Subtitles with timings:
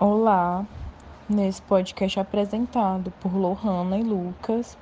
[0.00, 0.64] Olá,
[1.28, 4.78] nesse podcast apresentado por Lohana e Lucas,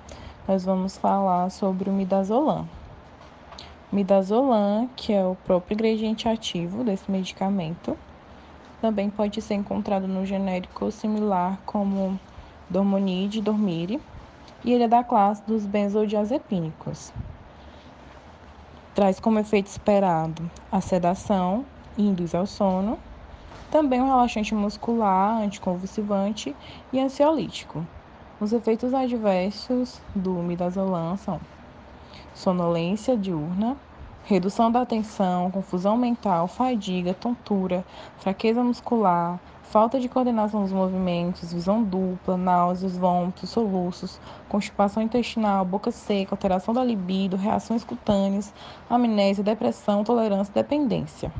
[0.47, 2.69] nós vamos falar sobre o midazolam.
[3.91, 7.97] Midazolam, que é o próprio ingrediente ativo desse medicamento,
[8.83, 12.21] também pode ser encontrado no genérico similar como
[12.69, 13.99] Dormonide Dormire,
[14.63, 17.11] e ele é da classe dos benzodiazepínicos.
[18.95, 21.65] Traz como efeito esperado a sedação
[21.97, 22.99] e induz ao sono
[23.71, 26.55] também um relaxante muscular, anticonvulsivante
[26.93, 27.87] e ansiolítico.
[28.41, 31.41] Os efeitos adversos do midazolam são
[32.35, 33.77] sonolência diurna,
[34.25, 37.85] redução da atenção, confusão mental, fadiga, tontura,
[38.19, 45.91] fraqueza muscular, falta de coordenação dos movimentos, visão dupla, náuseas, vômitos, soluços, constipação intestinal, boca
[45.91, 48.53] seca, alteração da libido, reações cutâneas,
[48.89, 51.33] amnésia, depressão, tolerância e dependência.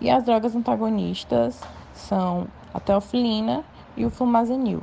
[0.00, 1.60] E as drogas antagonistas
[1.92, 3.64] são a teofilina
[3.96, 4.80] e o flumazenil.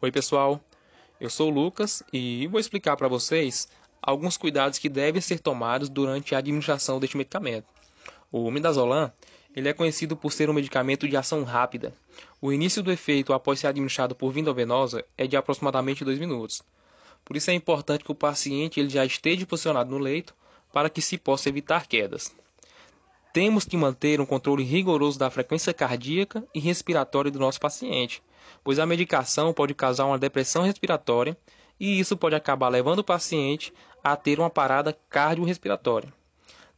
[0.00, 0.60] Oi, pessoal.
[1.20, 3.68] Eu sou o Lucas e vou explicar para vocês
[4.00, 7.66] alguns cuidados que devem ser tomados durante a administração deste medicamento.
[8.30, 9.12] O midazolam
[9.54, 11.94] ele é conhecido por ser um medicamento de ação rápida.
[12.40, 16.62] O início do efeito após ser administrado por via venosa é de aproximadamente 2 minutos.
[17.24, 20.34] Por isso é importante que o paciente ele já esteja posicionado no leito
[20.72, 22.34] para que se possa evitar quedas.
[23.32, 28.22] Temos que manter um controle rigoroso da frequência cardíaca e respiratória do nosso paciente,
[28.64, 31.36] pois a medicação pode causar uma depressão respiratória
[31.78, 36.12] e isso pode acabar levando o paciente a ter uma parada cardiorrespiratória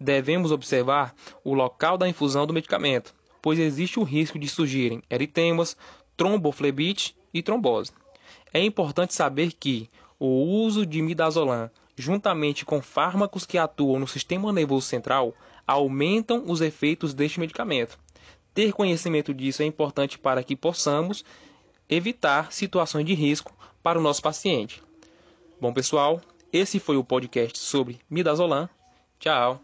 [0.01, 5.77] devemos observar o local da infusão do medicamento, pois existe o risco de surgirem eritemas,
[6.17, 7.93] tromboflebite e trombose.
[8.53, 14.53] É importante saber que o uso de midazolam, juntamente com fármacos que atuam no sistema
[14.53, 15.35] nervoso central,
[15.67, 17.99] aumentam os efeitos deste medicamento.
[18.53, 21.25] Ter conhecimento disso é importante para que possamos
[21.89, 23.53] evitar situações de risco
[23.83, 24.83] para o nosso paciente.
[25.61, 26.21] Bom, pessoal,
[26.53, 28.69] esse foi o podcast sobre midazolam.
[29.19, 29.61] Tchau.